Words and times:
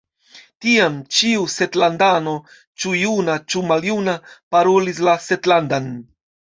Tiam, 0.65 0.95
ĉiu 1.17 1.43
ŝetlandano, 1.57 2.35
ĉu 2.85 2.97
juna, 3.03 3.39
ĉu 3.53 3.65
maljuna, 3.71 4.19
parolis 4.57 5.07
la 5.11 5.19
ŝetlandan. 5.31 5.93